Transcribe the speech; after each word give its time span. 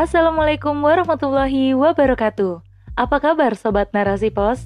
Assalamualaikum 0.00 0.80
warahmatullahi 0.80 1.76
wabarakatuh. 1.76 2.64
Apa 2.96 3.20
kabar 3.20 3.52
Sobat 3.52 3.92
Narasi 3.92 4.32
Pos? 4.32 4.64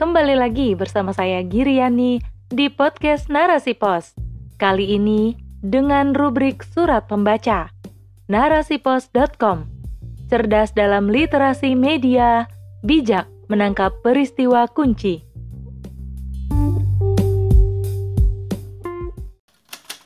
Kembali 0.00 0.32
lagi 0.32 0.72
bersama 0.72 1.12
saya 1.12 1.44
Giriani 1.44 2.24
di 2.48 2.72
podcast 2.72 3.28
Narasi 3.28 3.76
Pos. 3.76 4.16
Kali 4.56 4.96
ini 4.96 5.36
dengan 5.60 6.16
rubrik 6.16 6.64
Surat 6.64 7.04
Pembaca. 7.12 7.68
Narasipos.com 8.32 9.68
Cerdas 10.32 10.72
dalam 10.72 11.12
literasi 11.12 11.76
media, 11.76 12.48
bijak 12.80 13.28
menangkap 13.52 13.92
peristiwa 14.00 14.64
kunci. 14.64 15.20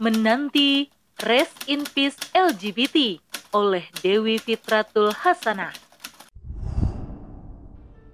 Menanti 0.02 0.90
Rest 1.22 1.70
in 1.70 1.86
Peace 1.94 2.18
LGBT 2.34 3.22
oleh 3.54 3.86
Dewi 4.02 4.36
Fitratul 4.42 5.14
Hasanah. 5.14 5.72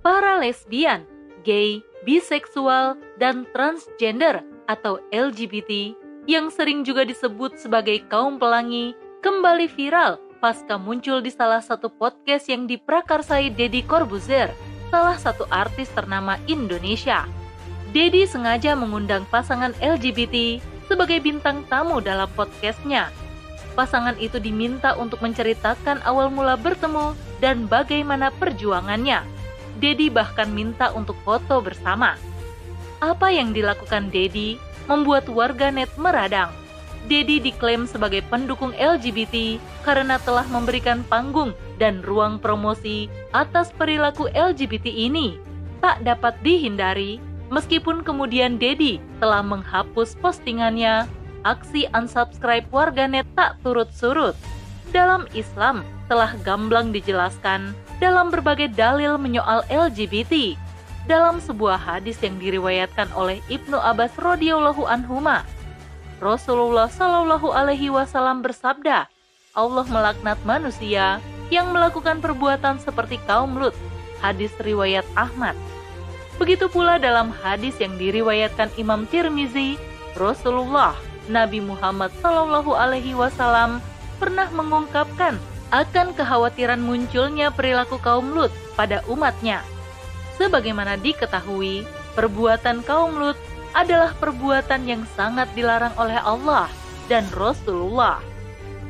Para 0.05 0.37
lesbian, 0.39 1.09
gay, 1.43 1.81
biseksual, 2.05 3.01
dan 3.17 3.49
transgender 3.57 4.45
atau 4.69 5.01
LGBT 5.11 5.97
yang 6.29 6.53
sering 6.53 6.85
juga 6.85 7.09
disebut 7.09 7.57
sebagai 7.57 8.05
kaum 8.13 8.37
pelangi 8.37 8.93
kembali 9.25 9.67
viral 9.67 10.21
pasca 10.41 10.81
muncul 10.81 11.21
di 11.21 11.29
salah 11.29 11.61
satu 11.61 11.93
podcast 11.93 12.49
yang 12.49 12.65
diprakarsai 12.65 13.53
Deddy 13.53 13.85
Corbuzier, 13.85 14.49
salah 14.89 15.21
satu 15.21 15.45
artis 15.53 15.93
ternama 15.93 16.41
Indonesia. 16.49 17.29
Deddy 17.93 18.25
sengaja 18.25 18.73
mengundang 18.73 19.29
pasangan 19.29 19.77
LGBT 19.85 20.59
sebagai 20.89 21.21
bintang 21.21 21.63
tamu 21.69 22.01
dalam 22.01 22.27
podcastnya. 22.33 23.13
Pasangan 23.79 24.19
itu 24.19 24.43
diminta 24.43 24.99
untuk 24.99 25.23
menceritakan 25.23 26.03
awal 26.03 26.29
mula 26.29 26.59
bertemu 26.59 27.15
dan 27.39 27.71
bagaimana 27.71 28.35
perjuangannya. 28.35 29.23
Dedi 29.79 30.11
bahkan 30.13 30.51
minta 30.51 30.91
untuk 30.93 31.17
foto 31.23 31.63
bersama. 31.63 32.19
Apa 33.01 33.33
yang 33.33 33.57
dilakukan 33.57 34.13
Dedi 34.13 34.61
membuat 34.91 35.31
warganet 35.31 35.89
meradang. 35.97 36.53
Dedi 37.09 37.41
diklaim 37.41 37.89
sebagai 37.89 38.21
pendukung 38.29 38.77
LGBT 38.77 39.57
karena 39.87 40.21
telah 40.21 40.45
memberikan 40.53 41.01
panggung 41.09 41.57
dan 41.81 42.05
ruang 42.05 42.37
promosi 42.37 43.09
atas 43.33 43.73
perilaku 43.73 44.29
LGBT 44.37 44.85
ini. 44.85 45.41
Tak 45.81 46.05
dapat 46.05 46.37
dihindari, 46.45 47.17
Meskipun 47.51 48.07
kemudian 48.07 48.63
Dedi 48.63 49.03
telah 49.19 49.43
menghapus 49.43 50.15
postingannya, 50.23 51.11
aksi 51.45 51.89
unsubscribe 51.93 52.69
warganet 52.73 53.27
tak 53.35 53.57
turut 53.65 53.89
surut. 53.93 54.37
Dalam 54.91 55.31
Islam 55.33 55.87
telah 56.11 56.35
gamblang 56.43 56.91
dijelaskan 56.91 57.73
dalam 58.03 58.33
berbagai 58.35 58.73
dalil 58.75 59.15
menyoal 59.21 59.63
LGBT. 59.71 60.59
Dalam 61.07 61.39
sebuah 61.39 61.79
hadis 61.79 62.21
yang 62.21 62.37
diriwayatkan 62.39 63.11
oleh 63.17 63.43
Ibnu 63.49 63.79
Abbas 63.79 64.15
radhiyallahu 64.21 64.85
anhuma, 64.87 65.43
Rasulullah 66.21 66.93
shallallahu 66.93 67.51
alaihi 67.51 67.89
wasallam 67.89 68.45
bersabda, 68.45 69.09
Allah 69.57 69.87
melaknat 69.89 70.39
manusia 70.45 71.19
yang 71.49 71.73
melakukan 71.75 72.23
perbuatan 72.23 72.79
seperti 72.79 73.19
kaum 73.27 73.59
Lut. 73.59 73.75
Hadis 74.21 74.53
riwayat 74.61 75.09
Ahmad. 75.17 75.57
Begitu 76.37 76.69
pula 76.69 77.01
dalam 77.01 77.33
hadis 77.33 77.75
yang 77.81 77.97
diriwayatkan 77.97 78.69
Imam 78.77 79.09
Tirmizi, 79.09 79.81
Rasulullah 80.15 80.93
Nabi 81.29 81.61
Muhammad 81.61 82.15
Shallallahu 82.23 82.73
Alaihi 82.73 83.13
Wasallam 83.13 83.83
pernah 84.17 84.49
mengungkapkan 84.53 85.37
akan 85.71 86.13
kekhawatiran 86.19 86.83
munculnya 86.83 87.55
perilaku 87.55 88.01
kaum 88.03 88.35
Lut 88.35 88.51
pada 88.75 89.05
umatnya. 89.07 89.63
Sebagaimana 90.41 90.99
diketahui, 90.99 91.87
perbuatan 92.19 92.83
kaum 92.83 93.15
Lut 93.21 93.39
adalah 93.71 94.17
perbuatan 94.19 94.83
yang 94.89 95.03
sangat 95.15 95.47
dilarang 95.55 95.95
oleh 95.95 96.19
Allah 96.19 96.67
dan 97.07 97.27
Rasulullah. 97.31 98.19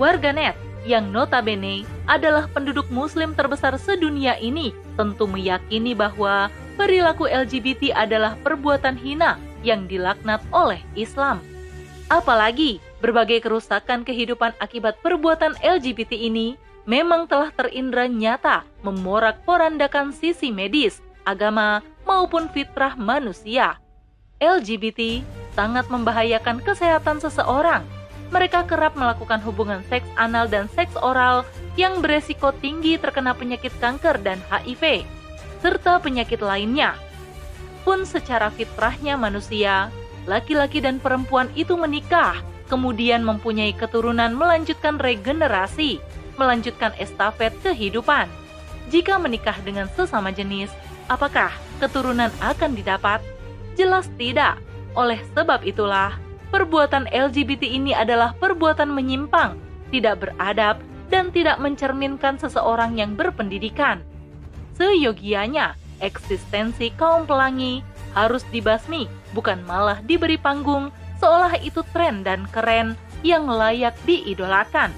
Warganet 0.01 0.57
yang 0.89 1.13
notabene 1.13 1.85
adalah 2.09 2.49
penduduk 2.49 2.89
muslim 2.89 3.37
terbesar 3.37 3.77
sedunia 3.77 4.41
ini 4.41 4.73
tentu 4.97 5.29
meyakini 5.29 5.93
bahwa 5.93 6.49
perilaku 6.81 7.29
LGBT 7.29 7.93
adalah 7.93 8.41
perbuatan 8.41 8.97
hina 8.97 9.37
yang 9.61 9.85
dilaknat 9.85 10.41
oleh 10.49 10.81
Islam. 10.97 11.45
Apalagi 12.11 12.83
berbagai 12.99 13.47
kerusakan 13.47 14.03
kehidupan 14.03 14.59
akibat 14.59 14.99
perbuatan 14.99 15.55
LGBT 15.63 16.11
ini 16.19 16.59
memang 16.83 17.31
telah 17.31 17.55
terindra 17.55 18.11
nyata 18.11 18.67
memorak-porandakan 18.83 20.11
sisi 20.11 20.51
medis, 20.51 20.99
agama, 21.23 21.87
maupun 22.03 22.51
fitrah 22.51 22.99
manusia. 22.99 23.79
LGBT 24.43 25.23
sangat 25.55 25.87
membahayakan 25.87 26.59
kesehatan 26.67 27.23
seseorang. 27.23 27.87
Mereka 28.35 28.67
kerap 28.67 28.99
melakukan 28.99 29.39
hubungan 29.47 29.83
seks 29.87 30.07
anal 30.19 30.51
dan 30.51 30.67
seks 30.75 30.95
oral 30.99 31.47
yang 31.79 32.03
beresiko 32.03 32.51
tinggi 32.59 32.99
terkena 32.99 33.39
penyakit 33.39 33.75
kanker 33.79 34.19
dan 34.23 34.43
HIV 34.51 35.07
serta 35.61 36.01
penyakit 36.01 36.41
lainnya. 36.41 36.97
Pun 37.85 38.09
secara 38.09 38.49
fitrahnya 38.51 39.17
manusia, 39.21 39.93
laki-laki 40.25 40.83
dan 40.83 40.99
perempuan 40.99 41.49
itu 41.57 41.77
menikah, 41.77 42.41
kemudian 42.69 43.25
mempunyai 43.25 43.73
keturunan 43.77 44.33
melanjutkan 44.33 44.97
regenerasi, 45.01 46.01
melanjutkan 46.37 46.93
estafet 46.97 47.53
kehidupan. 47.65 48.29
Jika 48.91 49.21
menikah 49.21 49.57
dengan 49.63 49.87
sesama 49.93 50.35
jenis, 50.35 50.73
apakah 51.07 51.53
keturunan 51.79 52.33
akan 52.43 52.75
didapat? 52.75 53.23
Jelas 53.79 54.11
tidak. 54.19 54.59
Oleh 54.99 55.23
sebab 55.33 55.63
itulah, 55.63 56.19
perbuatan 56.51 57.07
LGBT 57.15 57.63
ini 57.63 57.95
adalah 57.95 58.35
perbuatan 58.35 58.91
menyimpang, 58.91 59.55
tidak 59.95 60.27
beradab, 60.27 60.83
dan 61.07 61.31
tidak 61.31 61.63
mencerminkan 61.63 62.39
seseorang 62.39 62.99
yang 62.99 63.15
berpendidikan 63.15 64.03
seyogianya 64.81 65.77
eksistensi 66.01 66.89
kaum 66.97 67.29
pelangi 67.29 67.85
harus 68.15 68.43
dibasmi, 68.51 69.07
bukan 69.37 69.63
malah 69.67 70.03
diberi 70.03 70.37
panggung 70.41 70.91
seolah 71.21 71.61
itu 71.61 71.85
tren 71.93 72.25
dan 72.25 72.49
keren 72.51 72.97
yang 73.21 73.45
layak 73.45 73.93
diidolakan. 74.09 74.91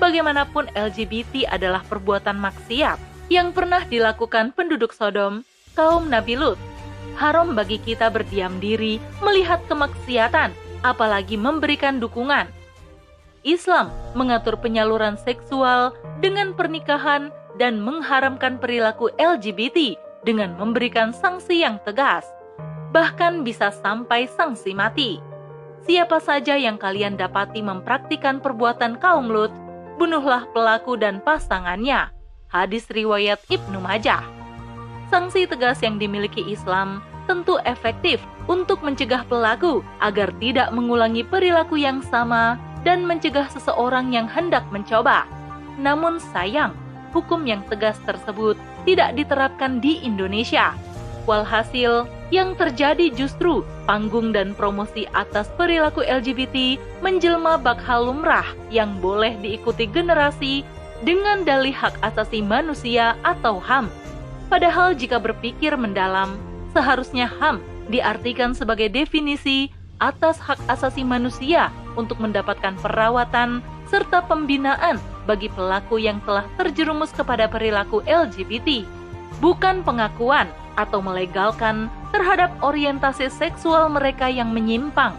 Bagaimanapun 0.00 0.72
LGBT 0.74 1.46
adalah 1.54 1.84
perbuatan 1.86 2.34
maksiat 2.40 2.98
yang 3.30 3.54
pernah 3.54 3.84
dilakukan 3.86 4.50
penduduk 4.56 4.90
Sodom, 4.90 5.46
kaum 5.78 6.10
Nabi 6.10 6.34
Lut. 6.34 6.58
Haram 7.14 7.54
bagi 7.54 7.78
kita 7.78 8.10
berdiam 8.10 8.58
diri 8.58 8.98
melihat 9.22 9.62
kemaksiatan, 9.70 10.50
apalagi 10.82 11.38
memberikan 11.38 12.02
dukungan. 12.02 12.50
Islam 13.44 13.92
mengatur 14.18 14.58
penyaluran 14.58 15.14
seksual 15.20 15.94
dengan 16.18 16.56
pernikahan 16.56 17.30
dan 17.60 17.78
mengharamkan 17.78 18.58
perilaku 18.58 19.12
LGBT 19.20 20.03
dengan 20.24 20.56
memberikan 20.56 21.12
sanksi 21.12 21.62
yang 21.62 21.76
tegas, 21.84 22.24
bahkan 22.90 23.44
bisa 23.44 23.70
sampai 23.70 24.26
sanksi 24.26 24.72
mati. 24.72 25.20
Siapa 25.84 26.16
saja 26.16 26.56
yang 26.56 26.80
kalian 26.80 27.20
dapati 27.20 27.60
mempraktikkan 27.60 28.40
perbuatan 28.40 28.96
kaum 28.98 29.28
Lut, 29.28 29.52
bunuhlah 30.00 30.48
pelaku 30.56 30.96
dan 30.96 31.20
pasangannya. 31.20 32.08
Hadis 32.48 32.88
riwayat 32.88 33.38
Ibnu 33.52 33.84
Majah. 33.84 34.24
Sanksi 35.12 35.44
tegas 35.44 35.84
yang 35.84 36.00
dimiliki 36.00 36.40
Islam 36.48 37.04
tentu 37.28 37.60
efektif 37.68 38.20
untuk 38.48 38.80
mencegah 38.84 39.24
pelaku 39.28 39.84
agar 40.00 40.32
tidak 40.40 40.72
mengulangi 40.72 41.24
perilaku 41.24 41.80
yang 41.80 42.00
sama 42.08 42.56
dan 42.84 43.04
mencegah 43.04 43.48
seseorang 43.48 44.12
yang 44.12 44.28
hendak 44.28 44.64
mencoba. 44.68 45.24
Namun 45.80 46.20
sayang, 46.20 46.76
hukum 47.14 47.46
yang 47.46 47.62
tegas 47.70 47.94
tersebut 48.02 48.58
tidak 48.82 49.14
diterapkan 49.14 49.78
di 49.78 50.02
Indonesia. 50.02 50.74
Walhasil, 51.24 52.04
yang 52.28 52.58
terjadi 52.58 53.14
justru 53.14 53.62
panggung 53.86 54.34
dan 54.34 54.52
promosi 54.52 55.06
atas 55.14 55.48
perilaku 55.54 56.02
LGBT 56.02 56.76
menjelma 57.00 57.56
bak 57.56 57.80
lumrah 57.86 58.44
yang 58.68 58.98
boleh 58.98 59.38
diikuti 59.38 59.86
generasi 59.86 60.66
dengan 61.06 61.46
dalih 61.46 61.72
hak 61.72 61.94
asasi 62.02 62.42
manusia 62.42 63.14
atau 63.22 63.62
HAM. 63.62 63.88
Padahal 64.50 64.92
jika 64.92 65.16
berpikir 65.22 65.78
mendalam, 65.78 66.36
seharusnya 66.76 67.30
HAM 67.30 67.62
diartikan 67.88 68.52
sebagai 68.52 68.90
definisi 68.92 69.70
atas 70.02 70.36
hak 70.42 70.58
asasi 70.68 71.06
manusia 71.06 71.70
untuk 71.94 72.18
mendapatkan 72.18 72.74
perawatan 72.82 73.62
serta 73.88 74.26
pembinaan 74.26 74.98
bagi 75.24 75.48
pelaku 75.52 76.00
yang 76.00 76.20
telah 76.24 76.44
terjerumus 76.56 77.12
kepada 77.12 77.48
perilaku 77.48 78.00
LGBT, 78.04 78.84
bukan 79.40 79.82
pengakuan 79.82 80.48
atau 80.74 81.00
melegalkan 81.00 81.90
terhadap 82.14 82.54
orientasi 82.62 83.30
seksual 83.30 83.90
mereka 83.90 84.30
yang 84.30 84.54
menyimpang. 84.54 85.14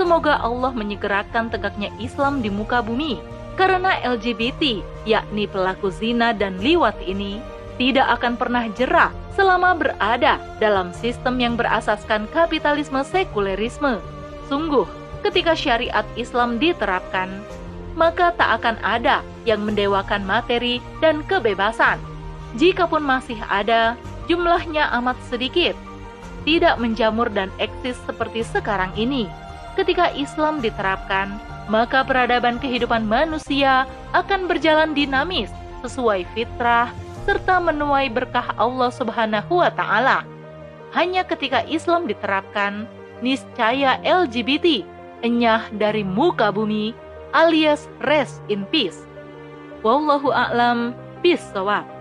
Semoga 0.00 0.40
Allah 0.40 0.72
menyegerakan 0.72 1.52
tegaknya 1.52 1.92
Islam 2.00 2.40
di 2.40 2.48
muka 2.48 2.80
bumi 2.80 3.20
Karena 3.52 4.00
LGBT, 4.00 4.80
yakni 5.04 5.44
pelaku 5.44 5.92
zina 5.92 6.32
dan 6.32 6.56
liwat 6.64 6.96
ini, 7.04 7.36
tidak 7.76 8.08
akan 8.16 8.40
pernah 8.40 8.64
jerah 8.72 9.12
selama 9.36 9.76
berada 9.76 10.40
dalam 10.56 10.88
sistem 10.96 11.36
yang 11.36 11.54
berasaskan 11.60 12.24
kapitalisme 12.32 13.04
sekulerisme. 13.04 14.00
Sungguh, 14.48 14.88
ketika 15.20 15.52
syariat 15.52 16.08
Islam 16.16 16.56
diterapkan, 16.56 17.28
maka 17.94 18.32
tak 18.36 18.62
akan 18.62 18.76
ada 18.80 19.20
yang 19.44 19.62
mendewakan 19.64 20.24
materi 20.24 20.80
dan 21.04 21.20
kebebasan. 21.26 22.00
Jikapun 22.56 23.00
masih 23.04 23.40
ada, 23.48 23.96
jumlahnya 24.28 24.92
amat 25.00 25.16
sedikit, 25.28 25.72
tidak 26.44 26.76
menjamur 26.76 27.32
dan 27.32 27.48
eksis 27.56 27.96
seperti 28.04 28.44
sekarang 28.44 28.92
ini. 28.98 29.28
Ketika 29.72 30.12
Islam 30.12 30.60
diterapkan, 30.60 31.40
maka 31.70 32.04
peradaban 32.04 32.60
kehidupan 32.60 33.08
manusia 33.08 33.88
akan 34.12 34.44
berjalan 34.50 34.92
dinamis 34.92 35.48
sesuai 35.80 36.28
fitrah 36.36 36.92
serta 37.24 37.62
menuai 37.62 38.10
berkah 38.10 38.52
Allah 38.58 38.90
Subhanahu 38.92 39.62
wa 39.62 39.70
taala. 39.72 40.26
Hanya 40.92 41.24
ketika 41.24 41.64
Islam 41.64 42.04
diterapkan, 42.04 42.84
niscaya 43.24 43.96
LGBT 44.04 44.84
enyah 45.22 45.70
dari 45.72 46.02
muka 46.02 46.50
bumi 46.50 46.92
alias 47.34 47.88
rest 48.04 48.40
in 48.48 48.64
peace. 48.72 49.04
Wallahu 49.84 50.32
a'lam 50.32 50.94
bishawab. 51.20 51.91